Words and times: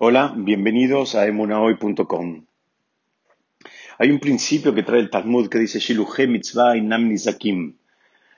Hola, 0.00 0.32
bienvenidos 0.36 1.16
a 1.16 1.26
emunahoy.com. 1.26 2.46
Hay 3.98 4.10
un 4.12 4.20
principio 4.20 4.72
que 4.72 4.84
trae 4.84 5.00
el 5.00 5.10
Talmud 5.10 5.48
que 5.48 5.58
dice 5.58 5.80
Shiluhe 5.80 6.28
mitzvah 6.28 6.76
inam 6.76 7.08
nizakim. 7.08 7.74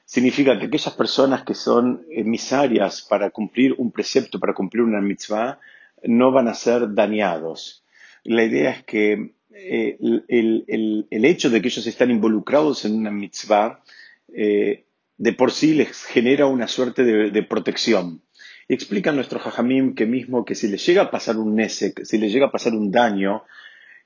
Significa 0.07 0.59
que 0.59 0.65
aquellas 0.65 0.95
personas 0.95 1.45
que 1.45 1.53
son 1.53 2.03
emisarias 2.11 3.03
para 3.03 3.29
cumplir 3.29 3.75
un 3.77 3.93
precepto, 3.93 4.41
para 4.41 4.55
cumplir 4.55 4.85
una 4.85 5.03
mitzvah, 5.03 5.61
no 6.05 6.33
van 6.33 6.49
a 6.49 6.55
ser 6.55 6.95
dañados. 6.95 7.85
La 8.25 8.43
idea 8.43 8.71
es 8.71 8.85
que 8.85 9.35
eh, 9.53 9.99
el, 10.29 11.25
hecho 11.27 11.51
de 11.51 11.61
que 11.61 11.69
ellos 11.69 11.87
están 11.87 12.11
involucrados 12.11 12.87
en 12.87 12.95
una 12.95 13.11
mitzvah 13.11 13.83
eh, 14.33 14.87
de 15.19 15.33
por 15.35 15.53
sí 15.53 15.75
les 15.75 16.05
genera 16.05 16.47
una 16.47 16.67
suerte 16.67 17.05
de 17.05 17.43
protección. 17.43 18.23
Explica 18.73 19.11
nuestro 19.11 19.41
Jajamim 19.41 19.97
que 19.97 20.07
mismo 20.07 20.45
que 20.45 20.55
si 20.55 20.69
le 20.69 20.77
llega 20.77 21.03
a 21.03 21.11
pasar 21.11 21.39
un 21.39 21.57
nesek, 21.57 22.05
si 22.05 22.19
le 22.19 22.29
llega 22.29 22.47
a 22.47 22.51
pasar 22.53 22.73
un 22.73 22.93
daño, 22.93 23.43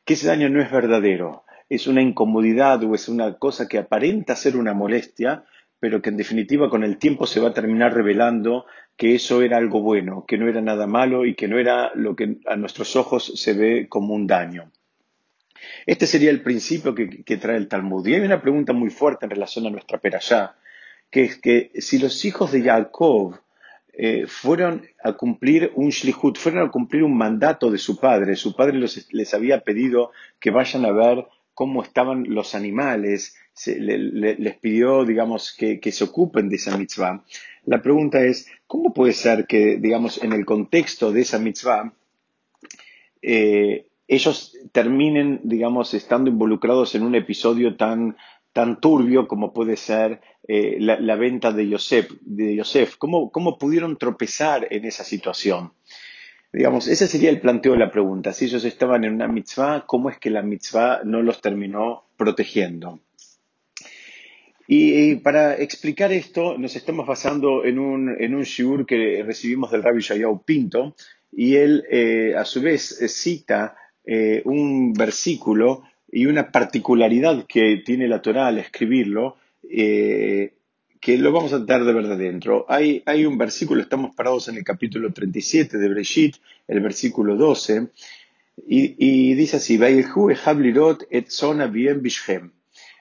que 0.06 0.14
ese 0.14 0.26
daño 0.26 0.48
no 0.48 0.62
es 0.62 0.70
verdadero, 0.70 1.44
es 1.68 1.86
una 1.86 2.00
incomodidad 2.00 2.82
o 2.82 2.94
es 2.94 3.10
una 3.10 3.34
cosa 3.34 3.68
que 3.68 3.76
aparenta 3.76 4.34
ser 4.34 4.56
una 4.56 4.72
molestia, 4.72 5.44
pero 5.80 6.00
que 6.00 6.08
en 6.08 6.16
definitiva 6.16 6.70
con 6.70 6.82
el 6.82 6.96
tiempo 6.96 7.26
se 7.26 7.40
va 7.40 7.50
a 7.50 7.52
terminar 7.52 7.92
revelando 7.92 8.64
que 8.96 9.14
eso 9.14 9.42
era 9.42 9.58
algo 9.58 9.82
bueno, 9.82 10.24
que 10.26 10.38
no 10.38 10.48
era 10.48 10.62
nada 10.62 10.86
malo 10.86 11.26
y 11.26 11.34
que 11.34 11.46
no 11.46 11.58
era 11.58 11.92
lo 11.94 12.16
que 12.16 12.38
a 12.46 12.56
nuestros 12.56 12.96
ojos 12.96 13.32
se 13.36 13.52
ve 13.52 13.86
como 13.90 14.14
un 14.14 14.26
daño. 14.26 14.72
Este 15.84 16.06
sería 16.06 16.30
el 16.30 16.40
principio 16.40 16.94
que, 16.94 17.36
trae 17.36 17.58
el 17.58 17.68
Talmud. 17.68 18.06
Y 18.06 18.14
hay 18.14 18.22
una 18.22 18.40
pregunta 18.40 18.72
muy 18.72 18.88
fuerte 18.88 19.26
en 19.26 19.30
relación 19.30 19.66
a 19.66 19.70
nuestra 19.70 19.98
perashá, 19.98 20.56
que 21.10 21.24
es 21.24 21.36
que 21.36 21.70
si 21.74 21.98
los 21.98 22.24
hijos 22.24 22.50
de 22.50 22.62
Jacob 22.62 23.43
eh, 23.96 24.26
fueron 24.26 24.86
a 25.02 25.12
cumplir 25.12 25.72
un 25.74 25.90
shlihut, 25.90 26.36
fueron 26.36 26.66
a 26.66 26.70
cumplir 26.70 27.04
un 27.04 27.16
mandato 27.16 27.70
de 27.70 27.78
su 27.78 27.98
padre. 27.98 28.36
Su 28.36 28.54
padre 28.54 28.78
les 28.78 29.34
había 29.34 29.60
pedido 29.60 30.10
que 30.40 30.50
vayan 30.50 30.84
a 30.84 30.92
ver 30.92 31.26
cómo 31.54 31.82
estaban 31.82 32.24
los 32.28 32.54
animales, 32.54 33.36
les 33.66 34.56
pidió, 34.56 35.04
digamos, 35.04 35.54
que, 35.56 35.80
se 35.92 36.04
ocupen 36.04 36.48
de 36.48 36.56
esa 36.56 36.76
mitzvah. 36.76 37.24
La 37.64 37.80
pregunta 37.80 38.22
es, 38.24 38.48
¿cómo 38.66 38.92
puede 38.92 39.12
ser 39.12 39.46
que, 39.46 39.78
digamos, 39.78 40.22
en 40.22 40.32
el 40.32 40.44
contexto 40.44 41.12
de 41.12 41.20
esa 41.20 41.38
mitzvah, 41.38 41.94
eh, 43.22 43.86
ellos 44.06 44.58
terminen, 44.72 45.40
digamos, 45.44 45.94
estando 45.94 46.28
involucrados 46.28 46.94
en 46.94 47.04
un 47.04 47.14
episodio 47.14 47.76
tan 47.76 48.16
tan 48.54 48.80
turbio 48.80 49.26
como 49.26 49.52
puede 49.52 49.76
ser 49.76 50.20
eh, 50.46 50.76
la, 50.78 51.16
venta 51.16 51.52
de 51.52 51.68
Yosef. 51.68 52.10
De 52.22 52.62
¿Cómo, 52.96 53.30
¿Cómo, 53.30 53.58
pudieron 53.58 53.98
tropezar 53.98 54.68
en 54.70 54.86
esa 54.86 55.04
situación? 55.04 55.72
Digamos, 56.52 56.86
ese 56.86 57.08
sería 57.08 57.30
el 57.30 57.40
planteo 57.40 57.72
de 57.72 57.80
la 57.80 57.90
pregunta. 57.90 58.32
Si 58.32 58.44
ellos 58.44 58.64
estaban 58.64 59.04
en 59.04 59.14
una 59.14 59.26
mitzvah, 59.26 59.84
¿cómo 59.86 60.08
es 60.08 60.18
que 60.18 60.30
la 60.30 60.42
mitzvah 60.42 61.00
no 61.04 61.20
los 61.20 61.40
terminó 61.40 62.04
protegiendo? 62.16 63.00
Y, 64.68 65.16
para 65.16 65.56
explicar 65.56 66.12
esto, 66.12 66.56
nos 66.56 66.76
estamos 66.76 67.08
basando 67.08 67.64
en 67.64 67.80
un, 67.80 68.16
en 68.22 68.36
un 68.36 68.44
shiur 68.44 68.86
que 68.86 69.22
recibimos 69.26 69.72
del 69.72 69.82
rabbi 69.82 70.00
Shayau 70.00 70.44
Pinto, 70.44 70.94
y 71.32 71.56
él, 71.56 71.84
eh, 71.90 72.34
a 72.36 72.44
su 72.44 72.62
vez, 72.62 72.82
cita 73.08 73.76
eh, 74.04 74.42
un 74.44 74.92
versículo 74.92 75.82
y 76.14 76.26
una 76.26 76.52
particularidad 76.52 77.44
que 77.44 77.82
tiene 77.84 78.06
la 78.06 78.22
Torah 78.22 78.46
al 78.46 78.58
escribirlo, 78.58 79.36
eh, 79.68 80.54
que 81.00 81.18
lo 81.18 81.32
vamos 81.32 81.52
a 81.52 81.56
tratar 81.56 81.84
de 81.84 81.92
ver 81.92 82.06
de 82.06 82.16
dentro. 82.16 82.66
Hay, 82.68 83.02
hay, 83.04 83.26
un 83.26 83.36
versículo, 83.36 83.82
estamos 83.82 84.14
parados 84.14 84.46
en 84.46 84.56
el 84.56 84.62
capítulo 84.62 85.12
37 85.12 85.76
de 85.76 85.88
Breshit, 85.88 86.36
el 86.68 86.80
versículo 86.80 87.34
12, 87.34 87.88
y, 88.68 89.34
dice 89.34 89.56
así, 89.56 89.74
et 89.74 89.80
bien 91.72 92.52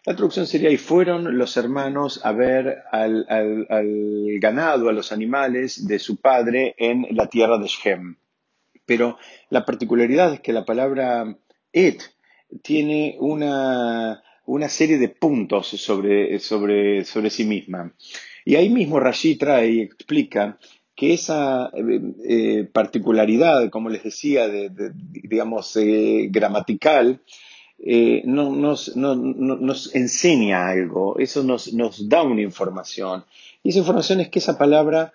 La 0.07 0.15
traducción 0.15 0.47
sería, 0.47 0.71
y 0.71 0.77
fueron 0.77 1.37
los 1.37 1.55
hermanos 1.55 2.19
a 2.23 2.31
ver 2.31 2.79
al, 2.91 3.27
al, 3.29 4.39
ganado, 4.39 4.89
a 4.89 4.91
los 4.91 5.11
animales 5.11 5.85
de 5.87 5.99
su 5.99 6.15
padre 6.15 6.73
en 6.79 7.05
la 7.11 7.27
tierra 7.27 7.59
de 7.59 7.67
Shem. 7.67 8.15
Pero 8.87 9.19
la 9.51 9.63
particularidad 9.65 10.33
es 10.33 10.39
que 10.39 10.51
la 10.51 10.65
palabra 10.65 11.37
et 11.71 12.12
tiene 12.61 13.17
una, 13.19 14.21
serie 14.69 14.97
de 14.97 15.09
puntos 15.09 15.67
sobre, 15.67 16.39
sí 16.39 17.45
misma. 17.45 17.93
Y 18.45 18.55
ahí 18.55 18.69
mismo 18.69 18.99
Rashi 18.99 19.35
trae 19.35 19.69
y 19.69 19.81
explica 19.81 20.57
que 20.95 21.13
esa 21.13 21.71
eh, 21.73 22.01
eh, 22.25 22.69
particularidad, 22.71 23.69
como 23.69 23.89
les 23.89 24.03
decía, 24.03 24.47
de, 24.47 24.69
digamos, 24.95 25.75
eh, 25.77 26.27
gramatical, 26.29 27.21
nos, 28.25 28.95
nos, 28.95 29.95
enseña 29.95 30.69
algo, 30.69 31.17
eso 31.19 31.43
nos, 31.43 31.73
nos, 31.73 32.07
da 32.07 32.23
una 32.23 32.41
información. 32.41 33.25
Y 33.61 33.69
esa 33.69 33.79
información 33.79 34.21
es 34.21 34.29
que 34.29 34.39
esa 34.39 34.57
palabra 34.57 35.13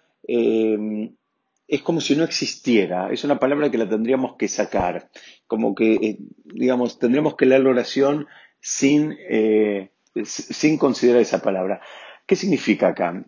es 1.68 1.82
como 1.82 2.00
si 2.00 2.16
no 2.16 2.24
existiera, 2.24 3.12
es 3.12 3.24
una 3.24 3.38
palabra 3.38 3.70
que 3.70 3.76
la 3.76 3.88
tendríamos 3.88 4.36
que 4.36 4.48
sacar, 4.48 5.10
como 5.46 5.74
que, 5.74 5.92
eh, 5.94 6.18
digamos, 6.44 6.98
tendríamos 6.98 7.36
que 7.36 7.44
leer 7.44 7.62
la 7.62 7.70
oración 7.70 8.26
sin, 8.58 9.14
eh, 9.28 9.90
sin 10.24 10.78
considerar 10.78 11.20
esa 11.20 11.42
palabra. 11.42 11.82
¿Qué 12.26 12.36
significa 12.36 12.88
acá? 12.88 13.22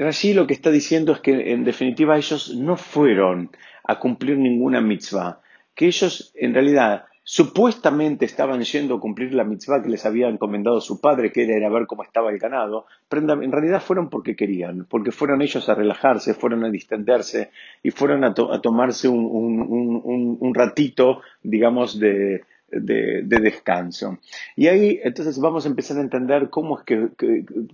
Allí 0.00 0.34
lo 0.34 0.46
que 0.46 0.54
está 0.54 0.70
diciendo 0.70 1.12
es 1.12 1.20
que 1.20 1.52
en 1.52 1.64
definitiva 1.64 2.16
ellos 2.16 2.54
no 2.54 2.76
fueron 2.76 3.50
a 3.84 3.98
cumplir 3.98 4.38
ninguna 4.38 4.80
mitzvah, 4.80 5.42
que 5.74 5.86
ellos 5.86 6.32
en 6.36 6.54
realidad 6.54 7.06
Supuestamente 7.24 8.24
estaban 8.24 8.62
yendo 8.62 8.96
a 8.96 9.00
cumplir 9.00 9.32
la 9.32 9.44
mitzvah 9.44 9.80
que 9.80 9.88
les 9.88 10.04
había 10.04 10.28
encomendado 10.28 10.80
su 10.80 11.00
padre, 11.00 11.30
que 11.30 11.44
era 11.44 11.70
ver 11.70 11.86
cómo 11.86 12.02
estaba 12.02 12.32
el 12.32 12.38
ganado, 12.38 12.86
en 13.12 13.52
realidad 13.52 13.80
fueron 13.80 14.10
porque 14.10 14.34
querían, 14.34 14.86
porque 14.90 15.12
fueron 15.12 15.40
ellos 15.40 15.68
a 15.68 15.76
relajarse, 15.76 16.34
fueron 16.34 16.64
a 16.64 16.70
distenderse 16.70 17.50
y 17.80 17.92
fueron 17.92 18.24
a, 18.24 18.34
tomarse 18.34 19.06
un, 19.08 20.52
ratito, 20.52 21.20
digamos, 21.44 21.96
de, 22.00 22.44
descanso. 22.70 24.18
Y 24.56 24.66
ahí 24.66 24.98
entonces 25.04 25.38
vamos 25.38 25.64
a 25.64 25.68
empezar 25.68 25.98
a 25.98 26.00
entender 26.00 26.50
cómo 26.50 26.80
es 26.80 26.84
que, 26.84 27.10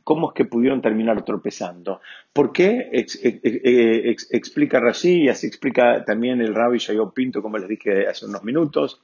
cómo 0.04 0.28
es 0.28 0.34
que 0.34 0.44
pudieron 0.44 0.82
terminar 0.82 1.24
tropezando. 1.24 2.02
¿Por 2.34 2.52
qué? 2.52 2.90
explica 4.30 4.78
Rashi 4.78 5.22
y 5.22 5.28
así 5.30 5.46
explica 5.46 6.04
también 6.04 6.42
el 6.42 6.54
rabbi 6.54 6.76
Shayo 6.76 7.12
Pinto, 7.12 7.40
como 7.40 7.56
les 7.56 7.68
dije 7.70 8.06
hace 8.06 8.26
unos 8.26 8.44
minutos. 8.44 9.00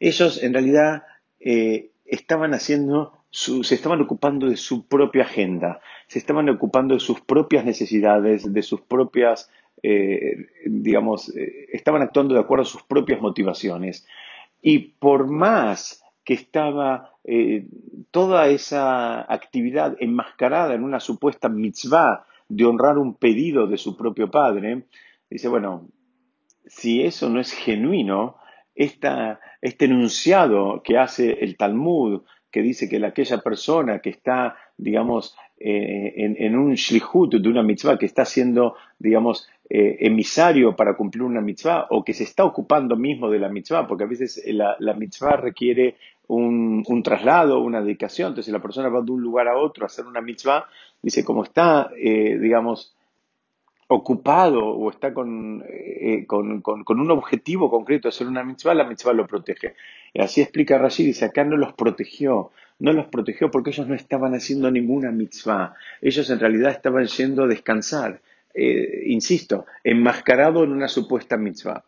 Ellos 0.00 0.42
en 0.42 0.52
realidad 0.52 1.04
eh, 1.40 1.90
estaban 2.04 2.54
haciendo, 2.54 3.24
se 3.30 3.74
estaban 3.74 4.00
ocupando 4.00 4.48
de 4.48 4.56
su 4.56 4.86
propia 4.86 5.24
agenda, 5.24 5.80
se 6.06 6.18
estaban 6.18 6.48
ocupando 6.48 6.94
de 6.94 7.00
sus 7.00 7.20
propias 7.20 7.64
necesidades, 7.64 8.52
de 8.52 8.62
sus 8.62 8.80
propias, 8.82 9.50
eh, 9.82 10.48
digamos, 10.66 11.34
eh, 11.36 11.66
estaban 11.72 12.02
actuando 12.02 12.34
de 12.34 12.40
acuerdo 12.40 12.62
a 12.62 12.66
sus 12.66 12.82
propias 12.82 13.20
motivaciones. 13.20 14.06
Y 14.62 14.78
por 14.78 15.28
más 15.28 16.02
que 16.24 16.34
estaba 16.34 17.12
toda 18.12 18.48
esa 18.48 19.32
actividad 19.32 19.96
enmascarada 19.98 20.74
en 20.74 20.84
una 20.84 21.00
supuesta 21.00 21.48
mitzvah 21.48 22.24
de 22.48 22.64
honrar 22.64 22.98
un 22.98 23.14
pedido 23.14 23.66
de 23.66 23.78
su 23.78 23.96
propio 23.96 24.30
padre, 24.30 24.84
dice, 25.28 25.48
bueno, 25.48 25.88
si 26.66 27.02
eso 27.02 27.28
no 27.28 27.40
es 27.40 27.52
genuino, 27.52 28.36
este 28.76 29.84
enunciado 29.84 30.82
que 30.84 30.98
hace 30.98 31.32
el 31.40 31.56
Talmud, 31.56 32.22
que 32.50 32.62
dice 32.62 32.88
que 32.88 33.04
aquella 33.04 33.38
persona 33.38 33.98
que 33.98 34.10
está, 34.10 34.56
digamos, 34.76 35.36
eh, 35.58 36.12
en, 36.16 36.56
un 36.56 36.74
shlihut 36.74 37.34
de 37.34 37.48
una 37.48 37.62
mitzvah, 37.62 37.98
que 37.98 38.06
está 38.06 38.24
siendo, 38.24 38.76
digamos, 38.98 39.48
eh, 39.68 39.96
emisario 40.00 40.76
para 40.76 40.96
cumplir 40.96 41.22
una 41.22 41.40
mitzvah, 41.40 41.86
o 41.90 42.04
que 42.04 42.14
se 42.14 42.24
está 42.24 42.44
ocupando 42.44 42.96
mismo 42.96 43.30
de 43.30 43.38
la 43.38 43.48
mitzvah, 43.48 43.86
porque 43.86 44.04
a 44.04 44.06
veces 44.06 44.42
la, 44.46 44.94
mitzvah 44.94 45.36
requiere 45.36 45.96
un, 46.28 47.02
traslado, 47.02 47.60
una 47.60 47.82
dedicación, 47.82 48.28
entonces 48.28 48.52
la 48.52 48.62
persona 48.62 48.88
va 48.88 49.02
de 49.02 49.12
un 49.12 49.20
lugar 49.20 49.48
a 49.48 49.58
otro 49.58 49.84
a 49.84 49.86
hacer 49.86 50.06
una 50.06 50.20
mitzvah, 50.20 50.66
dice, 51.02 51.24
como 51.24 51.44
está, 51.44 51.90
eh, 51.96 52.38
digamos, 52.38 52.95
ocupado 53.88 54.66
o 54.66 54.90
está 54.90 55.08
eh, 55.08 56.24
con, 56.26 56.60
con, 56.60 57.00
un 57.00 57.10
objetivo 57.10 57.70
concreto 57.70 58.08
de 58.08 58.14
hacer 58.14 58.26
una 58.26 58.42
mitzvah, 58.42 58.74
la 58.74 58.84
mitzvah 58.84 59.12
lo 59.12 59.26
protege. 59.26 59.74
Y 60.12 60.20
así 60.20 60.40
explica 60.40 60.78
Rashid, 60.78 61.06
dice, 61.06 61.26
acá 61.26 61.44
no 61.44 61.56
los 61.56 61.72
protegió, 61.74 62.50
no 62.78 62.92
los 62.92 63.06
protegió 63.06 63.50
porque 63.50 63.70
ellos 63.70 63.86
no 63.86 63.94
estaban 63.94 64.34
haciendo 64.34 64.70
ninguna 64.70 65.12
mitzvah, 65.12 65.74
ellos 66.00 66.28
en 66.30 66.40
realidad 66.40 66.72
estaban 66.72 67.06
yendo 67.06 67.44
a 67.44 67.46
descansar, 67.46 68.20
eh, 68.54 69.04
insisto, 69.06 69.66
enmascarado 69.84 70.64
en 70.64 70.72
una 70.72 70.88
supuesta 70.88 71.36
mitzvah. 71.36 71.84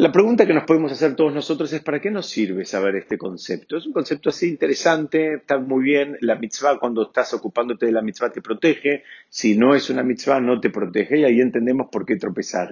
La 0.00 0.12
pregunta 0.12 0.46
que 0.46 0.54
nos 0.54 0.62
podemos 0.62 0.92
hacer 0.92 1.16
todos 1.16 1.34
nosotros 1.34 1.72
es 1.72 1.82
¿para 1.82 2.00
qué 2.00 2.08
nos 2.08 2.26
sirve 2.26 2.64
saber 2.64 2.94
este 2.94 3.18
concepto? 3.18 3.76
Es 3.76 3.84
un 3.84 3.92
concepto 3.92 4.28
así 4.28 4.46
interesante, 4.46 5.34
está 5.34 5.58
muy 5.58 5.82
bien, 5.82 6.16
la 6.20 6.36
mitzvah 6.36 6.78
cuando 6.78 7.02
estás 7.02 7.34
ocupándote 7.34 7.86
de 7.86 7.90
la 7.90 8.00
mitzvah 8.00 8.30
te 8.30 8.40
protege, 8.40 9.02
si 9.28 9.58
no 9.58 9.74
es 9.74 9.90
una 9.90 10.04
mitzvah 10.04 10.40
no 10.40 10.60
te 10.60 10.70
protege 10.70 11.18
y 11.18 11.24
ahí 11.24 11.40
entendemos 11.40 11.88
por 11.90 12.06
qué 12.06 12.14
tropezar. 12.14 12.70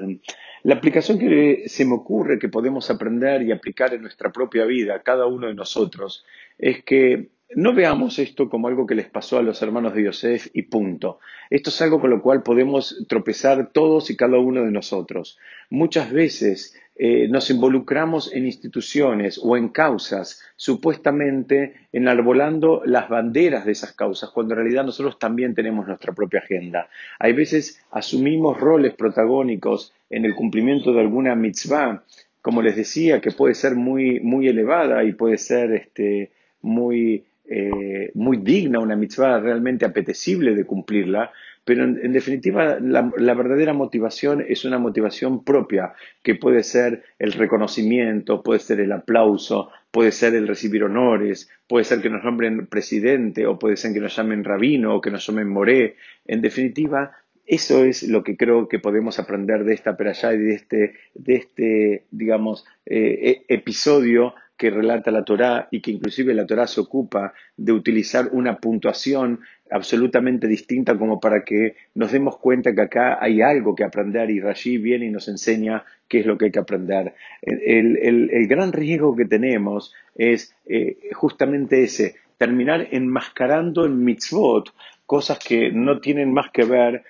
La 0.62 0.76
aplicación 0.76 1.19
que 1.19 1.64
se 1.67 1.84
me 1.84 1.94
ocurre 1.94 2.38
que 2.38 2.49
podemos 2.49 2.90
aprender 2.90 3.43
y 3.43 3.50
aplicar 3.50 3.93
en 3.93 4.02
nuestra 4.02 4.31
propia 4.31 4.64
vida, 4.64 5.02
cada 5.02 5.26
uno 5.26 5.49
de 5.49 5.55
nosotros, 5.55 6.25
es 6.58 6.84
que 6.84 7.31
no 7.56 7.75
veamos 7.75 8.20
esto 8.20 8.49
como 8.49 8.69
algo 8.69 8.87
que 8.87 8.94
les 8.94 9.08
pasó 9.08 9.38
a 9.38 9.43
los 9.43 9.61
hermanos 9.62 9.94
de 9.94 10.05
Yosef 10.05 10.49
y 10.52 10.62
punto. 10.62 11.19
Esto 11.50 11.70
es 11.70 11.82
algo 11.82 12.00
con 12.00 12.11
lo 12.11 12.23
cual 12.23 12.44
podemos 12.44 13.05
tropezar 13.08 13.70
todos 13.73 14.11
y 14.11 14.17
cada 14.17 14.38
uno 14.38 14.64
de 14.64 14.70
nosotros. 14.70 15.38
Muchas 15.70 16.12
veces 16.12 16.75
eh, 16.99 17.29
nos 17.29 17.51
involucramos 17.51 18.33
en 18.33 18.47
instituciones 18.47 19.39
o 19.43 19.57
en 19.57 19.69
causas 19.69 20.43
supuestamente 20.57 21.75
enarbolando 21.93 22.83
las 22.87 23.09
banderas 23.09 23.67
de 23.67 23.73
esas 23.73 23.93
causas, 23.93 24.31
cuando 24.31 24.55
en 24.55 24.61
realidad 24.61 24.85
nosotros 24.85 25.19
también 25.19 25.55
tenemos 25.55 25.87
nuestra 25.87 26.15
propia 26.15 26.41
agenda. 26.41 26.89
Hay 27.19 27.35
veces 27.35 27.85
asumimos 27.91 28.59
roles 28.59 28.95
protagónicos 28.95 29.93
en 30.09 30.25
el 30.25 30.35
cumplimiento 30.35 30.93
de 30.93 31.01
alguna 31.01 31.35
mitzvah, 31.35 32.03
como 32.41 32.63
les 32.63 32.77
decía, 32.77 33.21
que 33.21 33.31
puede 33.31 33.55
ser 33.55 33.75
muy, 33.75 34.21
muy 34.21 34.49
elevada 34.49 35.05
y 35.05 35.13
puede 35.13 35.37
ser 35.37 35.73
este, 35.73 36.31
muy 36.63 37.25
eh, 37.49 38.11
muy 38.15 38.39
digna, 38.39 38.81
una 38.81 38.97
mitzvah 38.97 39.39
realmente 39.39 39.85
apetecible 39.85 40.55
de 40.57 40.65
cumplirla, 40.65 41.31
pero 41.67 41.83
en, 41.83 42.13
definitiva 42.13 42.79
la, 42.81 43.11
la, 43.19 43.35
verdadera 43.35 43.73
motivación 43.73 44.45
es 44.49 44.65
una 44.65 44.79
motivación 44.79 45.43
propia, 45.43 45.95
que 46.23 46.37
puede 46.37 46.63
ser 46.63 47.03
el 47.19 47.33
reconocimiento, 47.33 48.45
puede 48.45 48.61
ser 48.61 48.79
el 48.79 48.93
aplauso, 48.93 49.71
puede 49.91 50.13
ser 50.13 50.37
el 50.37 50.47
recibir 50.47 50.85
honores, 50.85 51.51
puede 51.67 51.85
ser 51.85 52.01
que 52.01 52.09
nos 52.09 52.23
nombren 52.23 52.69
presidente, 52.69 53.49
o 53.49 53.59
puede 53.59 53.77
ser 53.77 53.93
que 53.93 53.99
nos 53.99 54.15
llamen 54.15 54.45
rabino, 54.45 54.95
o 54.95 55.01
que 55.01 55.11
nos 55.11 55.27
llamen 55.27 55.49
moré. 55.49 55.97
En 56.25 56.41
definitiva, 56.41 57.17
eso 57.45 57.85
es 57.85 58.05
lo 58.05 58.23
que 58.23 58.37
creo 58.37 58.69
que 58.69 58.79
podemos 58.79 59.19
aprender 59.19 59.65
de 59.65 59.75
esta 59.75 59.97
perashá 59.97 60.35
y 60.35 60.39
de 60.39 60.55
este, 60.55 60.95
de 61.15 61.35
este 61.35 62.05
digamos, 62.12 62.65
eh, 62.87 63.43
e, 63.49 63.55
episodio 63.55 64.35
que 64.56 64.70
relata 64.70 65.11
la 65.11 65.25
Torá 65.25 65.69
y 65.70 65.81
que 65.81 65.91
inclusive 65.91 66.35
la 66.35 66.47
Torá 66.47 66.67
se 66.67 66.81
ocupa 66.81 67.35
de 67.56 67.73
utilizar 67.73 68.29
una 68.32 68.58
puntuación 68.58 69.41
absolutamente 69.70 70.47
distinta 70.47 70.97
como 70.97 71.20
para 71.20 71.44
que 71.44 71.75
nos 71.94 72.12
demos 72.12 72.38
cuenta 72.38 72.75
que 72.75 72.82
acá 72.82 73.19
hay 73.20 73.43
algo 73.43 73.75
que 73.75 73.85
aprender 73.85 74.31
y 74.31 74.41
Rashi 74.41 74.79
viene 74.79 75.06
y 75.06 75.11
nos 75.11 75.29
enseña 75.29 75.85
qué 76.08 76.20
es 76.20 76.26
lo 76.26 76.38
que 76.38 76.47
hay 76.47 76.50
que 76.53 76.61
aprender. 76.61 77.14
El, 77.43 78.47
gran 78.49 78.73
riesgo 78.73 79.17
que 79.17 79.25
tenemos 79.25 79.93
es 80.14 80.55
eh, 80.67 80.97
justamente 81.12 81.82
ese, 81.82 82.17
terminar 82.38 82.88
enmascarando 82.93 83.85
en 83.85 84.05
mitzvot 84.05 84.73
cosas 85.05 85.38
que 85.38 85.70
no 85.73 86.00
tienen 86.00 86.32
más 86.32 86.50
que 86.50 86.64
ver 86.64 87.02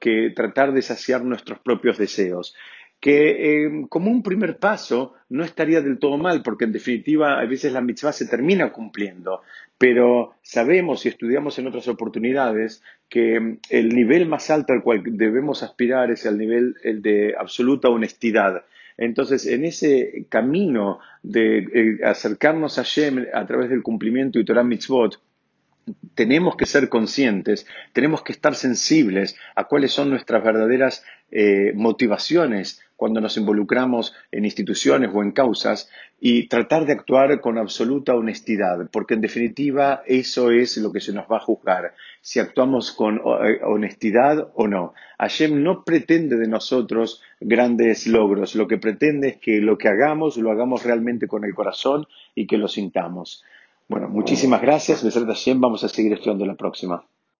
que 0.00 0.30
tratar 0.34 0.72
de 0.72 0.82
saciar 0.82 1.24
nuestros 1.24 1.58
propios 1.58 1.98
deseos 1.98 2.54
que 3.04 3.66
eh, 3.66 3.86
como 3.90 4.10
un 4.10 4.22
primer 4.22 4.56
paso 4.56 5.12
no 5.28 5.44
estaría 5.44 5.82
del 5.82 5.98
todo 5.98 6.16
mal, 6.16 6.42
porque 6.42 6.64
en 6.64 6.72
definitiva 6.72 7.38
a 7.38 7.44
veces 7.44 7.70
la 7.74 7.82
mitzvah 7.82 8.14
se 8.14 8.26
termina 8.26 8.72
cumpliendo, 8.72 9.42
pero 9.76 10.36
sabemos 10.40 11.04
y 11.04 11.10
estudiamos 11.10 11.58
en 11.58 11.66
otras 11.66 11.86
oportunidades 11.86 12.82
que 13.10 13.38
mm, 13.38 13.58
el 13.68 13.90
nivel 13.90 14.26
más 14.26 14.48
alto 14.48 14.72
al 14.72 14.82
cual 14.82 15.02
debemos 15.04 15.62
aspirar 15.62 16.10
es 16.10 16.24
el 16.24 16.38
nivel 16.38 16.76
de 16.82 17.34
absoluta 17.38 17.90
honestidad. 17.90 18.64
Entonces, 18.96 19.44
en 19.48 19.66
ese 19.66 20.24
camino 20.30 20.98
de 21.22 21.58
eh, 21.58 21.98
acercarnos 22.06 22.78
a 22.78 22.84
Shem 22.84 23.26
a 23.34 23.46
través 23.46 23.68
del 23.68 23.82
cumplimiento 23.82 24.38
y 24.38 24.46
Torah 24.46 24.64
Mitzvot, 24.64 25.20
tenemos 26.14 26.56
que 26.56 26.66
ser 26.66 26.88
conscientes, 26.88 27.66
tenemos 27.92 28.22
que 28.22 28.32
estar 28.32 28.54
sensibles 28.54 29.36
a 29.54 29.64
cuáles 29.64 29.92
son 29.92 30.10
nuestras 30.10 30.42
verdaderas 30.42 31.04
eh, 31.30 31.72
motivaciones 31.74 32.80
cuando 32.96 33.20
nos 33.20 33.36
involucramos 33.36 34.14
en 34.30 34.44
instituciones 34.44 35.10
o 35.12 35.22
en 35.22 35.32
causas 35.32 35.90
y 36.20 36.46
tratar 36.46 36.86
de 36.86 36.92
actuar 36.92 37.40
con 37.40 37.58
absoluta 37.58 38.14
honestidad, 38.14 38.88
porque 38.90 39.14
en 39.14 39.20
definitiva 39.20 40.02
eso 40.06 40.50
es 40.50 40.76
lo 40.76 40.92
que 40.92 41.00
se 41.00 41.12
nos 41.12 41.26
va 41.30 41.38
a 41.38 41.40
juzgar, 41.40 41.94
si 42.20 42.38
actuamos 42.38 42.92
con 42.92 43.16
eh, 43.16 43.60
honestidad 43.64 44.48
o 44.54 44.68
no. 44.68 44.94
Hashem 45.18 45.62
no 45.62 45.84
pretende 45.84 46.36
de 46.36 46.48
nosotros 46.48 47.20
grandes 47.40 48.06
logros, 48.06 48.54
lo 48.54 48.68
que 48.68 48.78
pretende 48.78 49.28
es 49.28 49.36
que 49.38 49.60
lo 49.60 49.76
que 49.76 49.88
hagamos 49.88 50.36
lo 50.36 50.52
hagamos 50.52 50.84
realmente 50.84 51.26
con 51.26 51.44
el 51.44 51.54
corazón 51.54 52.06
y 52.34 52.46
que 52.46 52.58
lo 52.58 52.68
sintamos. 52.68 53.44
Bueno, 53.88 54.08
muchísimas 54.08 54.62
gracias. 54.62 55.02
Hashem, 55.02 55.60
vamos 55.60 55.84
a 55.84 55.88
seguir 55.88 56.12
estudiando 56.12 56.46
la 56.46 56.56
próxima. 56.56 57.06